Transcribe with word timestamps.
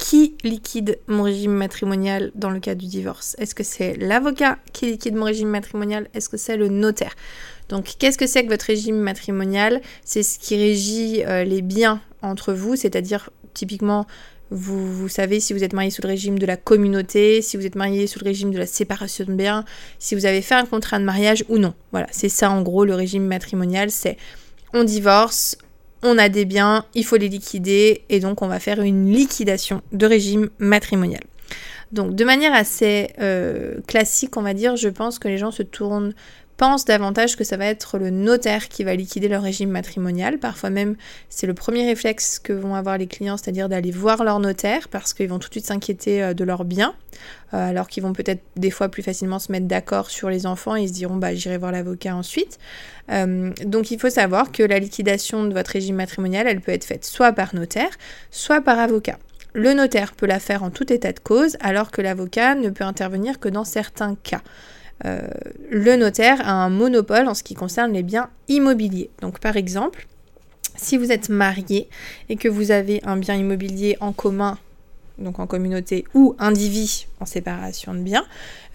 qui 0.00 0.34
liquide 0.42 0.98
mon 1.08 1.24
régime 1.24 1.52
matrimonial 1.52 2.32
dans 2.34 2.48
le 2.48 2.58
cas 2.58 2.74
du 2.74 2.86
divorce? 2.86 3.36
Est-ce 3.38 3.54
que 3.54 3.62
c'est 3.62 3.94
l'avocat 3.96 4.58
qui 4.72 4.86
liquide 4.86 5.14
mon 5.14 5.26
régime 5.26 5.48
matrimonial? 5.48 6.08
Est-ce 6.14 6.30
que 6.30 6.38
c'est 6.38 6.56
le 6.56 6.68
notaire? 6.68 7.14
Donc 7.68 7.84
qu'est-ce 7.98 8.16
que 8.16 8.26
c'est 8.26 8.42
que 8.42 8.48
votre 8.48 8.64
régime 8.64 8.96
matrimonial? 8.96 9.82
C'est 10.02 10.22
ce 10.22 10.38
qui 10.38 10.56
régit 10.56 11.22
euh, 11.24 11.44
les 11.44 11.60
biens 11.60 12.00
entre 12.22 12.54
vous, 12.54 12.76
c'est-à-dire 12.76 13.28
typiquement 13.52 14.06
vous, 14.50 14.90
vous, 14.90 15.08
savez 15.08 15.38
si 15.38 15.52
vous 15.52 15.62
êtes 15.62 15.74
marié 15.74 15.90
sous 15.90 16.02
le 16.02 16.08
régime 16.08 16.38
de 16.38 16.46
la 16.46 16.56
communauté, 16.56 17.42
si 17.42 17.58
vous 17.58 17.66
êtes 17.66 17.76
marié 17.76 18.06
sous 18.06 18.18
le 18.20 18.24
régime 18.24 18.52
de 18.52 18.58
la 18.58 18.66
séparation 18.66 19.26
de 19.26 19.34
biens, 19.34 19.66
si 19.98 20.14
vous 20.14 20.24
avez 20.24 20.40
fait 20.40 20.54
un 20.54 20.64
contrat 20.64 20.98
de 20.98 21.04
mariage 21.04 21.44
ou 21.50 21.58
non. 21.58 21.74
Voilà, 21.92 22.08
c'est 22.10 22.30
ça 22.30 22.50
en 22.50 22.62
gros 22.62 22.86
le 22.86 22.94
régime 22.94 23.26
matrimonial, 23.26 23.90
c'est 23.90 24.16
on 24.72 24.82
divorce, 24.82 25.58
on 26.02 26.18
a 26.18 26.28
des 26.28 26.44
biens, 26.44 26.84
il 26.94 27.04
faut 27.04 27.16
les 27.16 27.28
liquider 27.28 28.02
et 28.08 28.20
donc 28.20 28.42
on 28.42 28.48
va 28.48 28.58
faire 28.58 28.80
une 28.80 29.12
liquidation 29.12 29.82
de 29.92 30.06
régime 30.06 30.50
matrimonial. 30.58 31.22
Donc 31.92 32.14
de 32.14 32.24
manière 32.24 32.52
assez 32.52 33.10
euh, 33.20 33.80
classique, 33.86 34.36
on 34.36 34.42
va 34.42 34.54
dire, 34.54 34.76
je 34.76 34.88
pense 34.88 35.18
que 35.18 35.28
les 35.28 35.38
gens 35.38 35.50
se 35.50 35.62
tournent 35.62 36.14
pensent 36.60 36.84
davantage 36.84 37.36
que 37.36 37.42
ça 37.42 37.56
va 37.56 37.64
être 37.64 37.96
le 37.96 38.10
notaire 38.10 38.68
qui 38.68 38.84
va 38.84 38.94
liquider 38.94 39.28
leur 39.28 39.42
régime 39.42 39.70
matrimonial. 39.70 40.38
Parfois 40.38 40.68
même, 40.68 40.96
c'est 41.30 41.46
le 41.46 41.54
premier 41.54 41.86
réflexe 41.86 42.38
que 42.38 42.52
vont 42.52 42.74
avoir 42.74 42.98
les 42.98 43.06
clients, 43.06 43.38
c'est-à-dire 43.38 43.70
d'aller 43.70 43.90
voir 43.90 44.24
leur 44.24 44.40
notaire 44.40 44.88
parce 44.88 45.14
qu'ils 45.14 45.30
vont 45.30 45.38
tout 45.38 45.48
de 45.48 45.54
suite 45.54 45.64
s'inquiéter 45.64 46.22
euh, 46.22 46.34
de 46.34 46.44
leurs 46.44 46.66
biens, 46.66 46.94
euh, 47.54 47.70
alors 47.70 47.88
qu'ils 47.88 48.02
vont 48.02 48.12
peut-être 48.12 48.42
des 48.56 48.70
fois 48.70 48.90
plus 48.90 49.02
facilement 49.02 49.38
se 49.38 49.50
mettre 49.50 49.68
d'accord 49.68 50.10
sur 50.10 50.28
les 50.28 50.44
enfants 50.44 50.76
et 50.76 50.82
ils 50.82 50.88
se 50.88 50.92
diront 50.92 51.16
bah 51.16 51.34
j'irai 51.34 51.56
voir 51.56 51.72
l'avocat 51.72 52.14
ensuite. 52.14 52.58
Euh, 53.10 53.52
donc 53.64 53.90
il 53.90 53.98
faut 53.98 54.10
savoir 54.10 54.52
que 54.52 54.62
la 54.62 54.78
liquidation 54.78 55.44
de 55.44 55.54
votre 55.54 55.70
régime 55.70 55.96
matrimonial, 55.96 56.46
elle 56.46 56.60
peut 56.60 56.72
être 56.72 56.84
faite 56.84 57.06
soit 57.06 57.32
par 57.32 57.54
notaire, 57.54 57.88
soit 58.30 58.60
par 58.60 58.78
avocat. 58.78 59.18
Le 59.54 59.72
notaire 59.72 60.12
peut 60.12 60.26
la 60.26 60.38
faire 60.38 60.62
en 60.62 60.68
tout 60.68 60.92
état 60.92 61.14
de 61.14 61.20
cause, 61.20 61.56
alors 61.60 61.90
que 61.90 62.02
l'avocat 62.02 62.54
ne 62.54 62.68
peut 62.68 62.84
intervenir 62.84 63.40
que 63.40 63.48
dans 63.48 63.64
certains 63.64 64.14
cas. 64.14 64.42
Euh, 65.04 65.28
le 65.70 65.96
notaire 65.96 66.46
a 66.46 66.52
un 66.52 66.68
monopole 66.68 67.26
en 67.26 67.34
ce 67.34 67.42
qui 67.42 67.54
concerne 67.54 67.92
les 67.92 68.02
biens 68.02 68.28
immobiliers. 68.48 69.10
Donc 69.22 69.40
par 69.40 69.56
exemple, 69.56 70.06
si 70.76 70.96
vous 70.96 71.12
êtes 71.12 71.28
marié 71.28 71.88
et 72.28 72.36
que 72.36 72.48
vous 72.48 72.70
avez 72.70 73.00
un 73.04 73.16
bien 73.16 73.34
immobilier 73.34 73.96
en 74.00 74.12
commun, 74.12 74.58
donc 75.20 75.38
en 75.38 75.46
communauté, 75.46 76.04
ou 76.14 76.34
indivis 76.38 77.06
en 77.20 77.26
séparation 77.26 77.94
de 77.94 78.00
biens, 78.00 78.24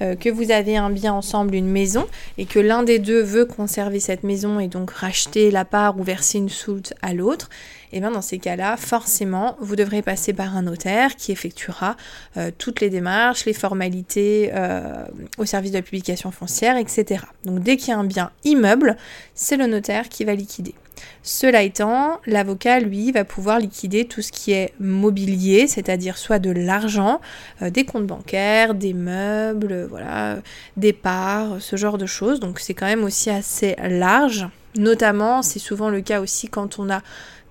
euh, 0.02 0.16
que 0.16 0.30
vous 0.30 0.52
avez 0.52 0.78
un 0.78 0.90
bien 0.90 1.14
ensemble, 1.14 1.56
une 1.56 1.68
maison, 1.68 2.06
et 2.38 2.46
que 2.46 2.60
l'un 2.60 2.84
des 2.84 3.00
deux 3.00 3.22
veut 3.22 3.46
conserver 3.46 4.00
cette 4.00 4.24
maison 4.24 4.60
et 4.60 4.68
donc 4.68 4.92
racheter 4.92 5.52
la 5.52 5.66
part 5.66 6.00
ou 6.00 6.04
verser 6.04 6.38
une 6.38 6.50
soulte 6.50 6.94
à 7.02 7.14
l'autre, 7.14 7.50
et 7.92 7.98
eh 7.98 8.02
bien 8.02 8.12
dans 8.12 8.22
ces 8.22 8.40
cas-là, 8.40 8.76
forcément, 8.76 9.56
vous 9.62 9.78
devrez 9.78 10.02
passer 10.02 10.34
par 10.34 10.58
un 10.58 10.64
notaire 10.64 11.16
qui 11.16 11.32
effectuera 11.32 11.96
euh, 12.36 12.52
toutes 12.58 12.82
les 12.82 12.90
démarches, 12.90 13.46
les 13.46 13.54
formalités 13.54 14.52
euh, 14.54 15.06
au 15.38 15.46
service 15.46 15.72
de 15.72 15.78
la 15.78 15.82
publication 15.82 16.30
foncière, 16.32 16.76
etc. 16.76 17.24
Donc 17.46 17.62
dès 17.62 17.78
qu'il 17.78 17.90
y 17.90 17.92
a 17.94 17.98
un 17.98 18.04
bien 18.04 18.32
immeuble, 18.44 18.98
c'est 19.34 19.56
le 19.56 19.68
notaire 19.68 20.10
qui 20.10 20.26
va 20.26 20.34
liquider. 20.34 20.76
Cela 21.24 21.64
étant, 21.64 22.20
l'avocat, 22.26 22.80
lui, 22.80 23.12
va 23.12 23.26
pouvoir 23.26 23.60
liquider 23.60 24.06
tout 24.06 24.22
ce 24.22 24.32
qui 24.32 24.52
est 24.52 24.74
mobilier, 24.80 25.68
c'est-à-dire 25.68 26.18
soit 26.18 26.40
de 26.40 26.52
l'argent, 26.52 27.22
des 27.62 27.86
comptes 27.86 28.08
bancaires, 28.08 28.74
des 28.74 28.94
meubles, 28.94 29.88
voilà, 29.90 30.38
des 30.78 30.94
parts, 30.94 31.62
ce 31.62 31.76
genre 31.76 31.98
de 31.98 32.06
choses. 32.06 32.40
Donc 32.40 32.60
c'est 32.60 32.74
quand 32.74 32.86
même 32.86 33.04
aussi 33.04 33.30
assez 33.30 33.76
large. 33.84 34.48
Notamment, 34.78 35.42
c'est 35.42 35.60
souvent 35.60 35.90
le 35.90 36.02
cas 36.02 36.20
aussi 36.20 36.50
quand 36.50 36.80
on 36.80 36.90
a 36.90 37.02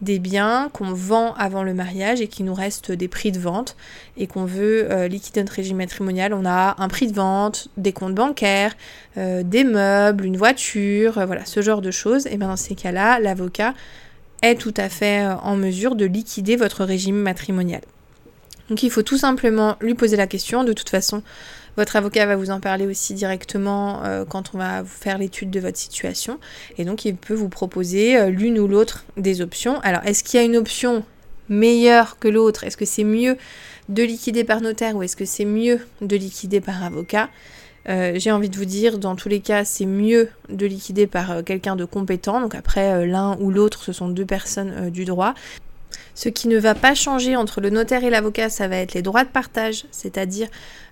des 0.01 0.19
biens 0.19 0.69
qu'on 0.73 0.93
vend 0.93 1.35
avant 1.35 1.63
le 1.63 1.73
mariage 1.73 2.21
et 2.21 2.29
qu'il 2.29 2.45
nous 2.45 2.55
reste 2.55 2.93
des 2.93 3.09
prix 3.09 3.33
de 3.33 3.39
vente 3.39 3.77
et 4.17 4.27
qu'on 4.27 4.45
veut 4.45 4.91
euh, 4.91 5.09
liquider 5.09 5.41
notre 5.41 5.55
régime 5.55 5.79
matrimonial. 5.79 6.35
On 6.35 6.45
a 6.45 6.75
un 6.79 6.89
prix 6.89 7.07
de 7.07 7.15
vente, 7.15 7.69
des 7.77 7.93
comptes 7.93 8.15
bancaires, 8.15 8.75
euh, 9.17 9.43
des 9.43 9.65
meubles, 9.65 10.25
une 10.27 10.37
voiture, 10.37 11.19
euh, 11.19 11.27
voilà, 11.27 11.47
ce 11.47 11.63
genre 11.63 11.81
de 11.81 11.91
choses. 11.91 12.27
Et 12.27 12.37
bien 12.37 12.49
dans 12.49 12.57
ces 12.57 12.75
cas-là, 12.75 13.19
l'avocat 13.21 13.73
est 14.43 14.61
tout 14.61 14.75
à 14.77 14.91
fait 14.91 15.27
en 15.43 15.57
mesure 15.57 15.95
de 15.95 16.05
liquider 16.05 16.57
votre 16.57 16.85
régime 16.85 17.17
matrimonial. 17.17 17.81
Donc 18.71 18.83
il 18.83 18.91
faut 18.91 19.03
tout 19.03 19.19
simplement 19.19 19.77
lui 19.81 19.95
poser 19.95 20.17
la 20.17 20.27
question. 20.27 20.65
De 20.65 20.73
toute 20.73 20.89
façon, 20.89 21.23
votre 21.77 21.97
avocat 21.97 22.27
va 22.27 22.37
vous 22.37 22.51
en 22.51 22.61
parler 22.61 22.87
aussi 22.87 23.15
directement 23.15 24.05
euh, 24.05 24.25
quand 24.25 24.53
on 24.55 24.59
va 24.59 24.83
vous 24.83 24.89
faire 24.89 25.19
l'étude 25.19 25.51
de 25.51 25.61
votre 25.61 25.77
situation. 25.77 26.39
Et 26.79 26.85
donc 26.85 27.05
il 27.05 27.17
peut 27.17 27.35
vous 27.35 27.49
proposer 27.49 28.17
euh, 28.17 28.31
l'une 28.31 28.59
ou 28.59 28.69
l'autre 28.69 29.05
des 29.17 29.41
options. 29.41 29.81
Alors 29.81 30.03
est-ce 30.05 30.25
qu'il 30.25 30.39
y 30.39 30.43
a 30.43 30.47
une 30.47 30.57
option 30.57 31.05
meilleure 31.49 32.19
que 32.19 32.29
l'autre? 32.29 32.65
Est-ce 32.65 32.77
que 32.77 32.85
c'est 32.85 33.05
mieux 33.05 33.37
de 33.89 34.03
liquider 34.03 34.45
par 34.45 34.61
notaire 34.61 34.97
ou 34.97 35.03
est-ce 35.03 35.17
que 35.17 35.25
c'est 35.27 35.45
mieux 35.45 35.81
de 36.01 36.17
liquider 36.17 36.61
par 36.61 36.83
avocat? 36.83 37.29
Euh, 37.87 38.13
j'ai 38.17 38.31
envie 38.31 38.49
de 38.49 38.57
vous 38.57 38.65
dire, 38.65 38.99
dans 38.99 39.15
tous 39.15 39.29
les 39.29 39.41
cas, 39.41 39.67
c'est 39.67 39.85
mieux 39.85 40.31
de 40.49 40.65
liquider 40.65 41.07
par 41.07 41.45
quelqu'un 41.45 41.77
de 41.77 41.85
compétent. 41.85 42.41
Donc 42.41 42.55
après, 42.55 43.07
l'un 43.07 43.37
ou 43.41 43.51
l'autre, 43.51 43.83
ce 43.83 43.93
sont 43.93 44.09
deux 44.09 44.25
personnes 44.25 44.89
du 44.89 45.05
droit. 45.05 45.35
Ce 46.15 46.29
qui 46.29 46.49
ne 46.49 46.59
va 46.59 46.75
pas 46.75 46.95
changer 46.95 47.37
entre 47.37 47.61
le 47.61 47.71
notaire 47.71 48.05
et 48.05 48.11
l'avocat, 48.11 48.49
ça 48.51 48.69
va 48.69 48.77
être 48.77 48.95
les 48.95 49.03
droits 49.03 49.25
de 49.25 49.29
partage, 49.29 49.87
c'est-à-dire 49.91 50.49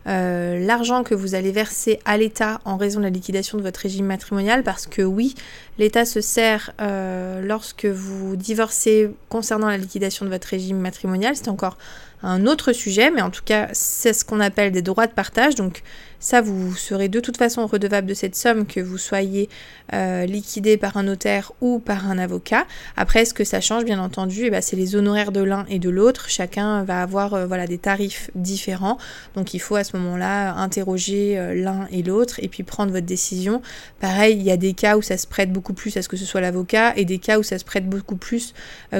euh, 0.08 0.58
l'argent 0.64 1.04
que 1.04 1.14
vous 1.14 1.34
allez 1.34 1.52
verser 1.52 2.00
à 2.04 2.16
l'État 2.16 2.60
en 2.64 2.76
raison 2.76 2.98
de 2.98 3.04
la 3.04 3.10
liquidation 3.10 3.56
de 3.56 3.62
votre 3.62 3.80
régime 3.80 4.06
matrimonial, 4.06 4.62
parce 4.62 4.86
que 4.86 5.02
oui, 5.02 5.34
l'État 5.78 6.04
se 6.04 6.20
sert 6.20 6.72
euh, 6.80 7.40
lorsque 7.40 7.86
vous 7.86 8.36
divorcez 8.36 9.10
concernant 9.28 9.68
la 9.68 9.78
liquidation 9.78 10.26
de 10.26 10.30
votre 10.30 10.48
régime 10.48 10.78
matrimonial, 10.78 11.36
c'est 11.36 11.48
encore 11.48 11.78
un 12.22 12.46
autre 12.46 12.72
sujet, 12.72 13.10
mais 13.10 13.22
en 13.22 13.30
tout 13.30 13.42
cas, 13.44 13.68
c'est 13.72 14.12
ce 14.12 14.24
qu'on 14.24 14.40
appelle 14.40 14.72
des 14.72 14.82
droits 14.82 15.06
de 15.06 15.12
partage. 15.12 15.54
Donc 15.54 15.82
ça, 16.22 16.40
vous 16.40 16.76
serez 16.76 17.08
de 17.08 17.18
toute 17.18 17.36
façon 17.36 17.66
redevable 17.66 18.06
de 18.06 18.14
cette 18.14 18.36
somme 18.36 18.64
que 18.64 18.78
vous 18.78 18.96
soyez 18.96 19.48
euh, 19.92 20.24
liquidé 20.24 20.76
par 20.76 20.96
un 20.96 21.02
notaire 21.02 21.50
ou 21.60 21.80
par 21.80 22.08
un 22.08 22.16
avocat. 22.16 22.64
Après, 22.96 23.24
ce 23.24 23.34
que 23.34 23.42
ça 23.42 23.60
change, 23.60 23.84
bien 23.84 23.98
entendu, 23.98 24.44
eh 24.44 24.50
ben, 24.50 24.62
c'est 24.62 24.76
les 24.76 24.94
honoraires 24.94 25.32
de 25.32 25.42
l'un 25.42 25.66
et 25.68 25.80
de 25.80 25.90
l'autre. 25.90 26.28
Chacun 26.28 26.84
va 26.84 27.02
avoir 27.02 27.34
euh, 27.34 27.46
voilà, 27.46 27.66
des 27.66 27.76
tarifs 27.76 28.30
différents. 28.36 28.98
Donc 29.34 29.52
il 29.52 29.58
faut 29.58 29.74
à 29.74 29.82
ce 29.82 29.96
moment-là 29.96 30.54
interroger 30.54 31.36
euh, 31.36 31.54
l'un 31.56 31.88
et 31.90 32.04
l'autre 32.04 32.36
et 32.38 32.46
puis 32.46 32.62
prendre 32.62 32.92
votre 32.92 33.04
décision. 33.04 33.60
Pareil, 33.98 34.36
il 34.36 34.42
y 34.44 34.52
a 34.52 34.56
des 34.56 34.74
cas 34.74 34.96
où 34.96 35.02
ça 35.02 35.18
se 35.18 35.26
prête 35.26 35.52
beaucoup 35.52 35.74
plus 35.74 35.96
à 35.96 36.02
ce 36.02 36.08
que 36.08 36.16
ce 36.16 36.24
soit 36.24 36.40
l'avocat 36.40 36.92
et 36.94 37.04
des 37.04 37.18
cas 37.18 37.40
où 37.40 37.42
ça 37.42 37.58
se 37.58 37.64
prête 37.64 37.88
beaucoup 37.88 38.16
plus 38.16 38.54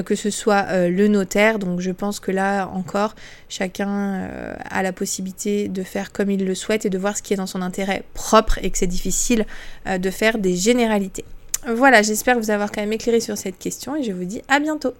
que 0.05 0.15
ce 0.15 0.29
soit 0.29 0.89
le 0.89 1.07
notaire. 1.07 1.57
Donc 1.57 1.79
je 1.79 1.91
pense 1.91 2.19
que 2.19 2.31
là 2.31 2.67
encore, 2.67 3.12
chacun 3.49 3.89
euh, 3.89 4.55
a 4.69 4.83
la 4.83 4.93
possibilité 4.93 5.67
de 5.67 5.83
faire 5.83 6.11
comme 6.11 6.31
il 6.31 6.45
le 6.45 6.55
souhaite 6.55 6.85
et 6.85 6.89
de 6.89 6.97
voir 6.97 7.17
ce 7.17 7.21
qui 7.21 7.33
est 7.33 7.37
dans 7.37 7.47
son 7.47 7.61
intérêt 7.61 8.03
propre 8.13 8.59
et 8.61 8.69
que 8.69 8.77
c'est 8.77 8.87
difficile 8.87 9.45
euh, 9.87 9.97
de 9.97 10.09
faire 10.09 10.37
des 10.37 10.55
généralités. 10.55 11.25
Voilà, 11.67 12.01
j'espère 12.01 12.39
vous 12.39 12.51
avoir 12.51 12.71
quand 12.71 12.81
même 12.81 12.93
éclairé 12.93 13.19
sur 13.19 13.37
cette 13.37 13.57
question 13.57 13.95
et 13.95 14.03
je 14.03 14.11
vous 14.11 14.25
dis 14.25 14.41
à 14.49 14.59
bientôt. 14.59 14.93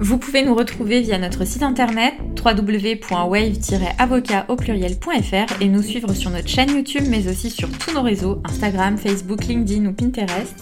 Vous 0.00 0.18
pouvez 0.18 0.44
nous 0.44 0.54
retrouver 0.54 1.00
via 1.00 1.18
notre 1.18 1.44
site 1.44 1.64
internet 1.64 2.14
www.wave-avocat 2.44 4.44
au 4.48 4.54
pluriel.fr 4.54 5.60
et 5.60 5.68
nous 5.68 5.82
suivre 5.82 6.14
sur 6.14 6.30
notre 6.30 6.48
chaîne 6.48 6.70
YouTube 6.70 7.02
mais 7.08 7.28
aussi 7.28 7.50
sur 7.50 7.68
tous 7.78 7.92
nos 7.92 8.02
réseaux 8.02 8.40
Instagram, 8.44 8.96
Facebook, 8.96 9.46
LinkedIn 9.46 9.86
ou 9.86 9.92
Pinterest. 9.92 10.54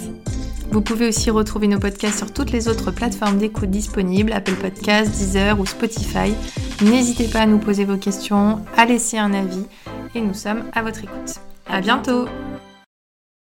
Vous 0.70 0.80
pouvez 0.80 1.08
aussi 1.08 1.30
retrouver 1.30 1.68
nos 1.68 1.78
podcasts 1.78 2.18
sur 2.18 2.32
toutes 2.32 2.52
les 2.52 2.68
autres 2.68 2.90
plateformes 2.90 3.38
d'écoute 3.38 3.70
disponibles, 3.70 4.32
Apple 4.32 4.54
Podcasts, 4.54 5.10
Deezer 5.10 5.58
ou 5.58 5.66
Spotify. 5.66 6.34
N'hésitez 6.82 7.28
pas 7.28 7.40
à 7.40 7.46
nous 7.46 7.58
poser 7.58 7.84
vos 7.84 7.96
questions, 7.96 8.60
à 8.76 8.84
laisser 8.84 9.18
un 9.18 9.32
avis 9.32 9.64
et 10.14 10.20
nous 10.20 10.34
sommes 10.34 10.64
à 10.74 10.82
votre 10.82 11.04
écoute. 11.04 11.40
À 11.68 11.80
bientôt 11.80 12.26